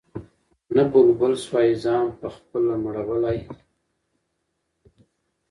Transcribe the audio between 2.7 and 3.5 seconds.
مړولای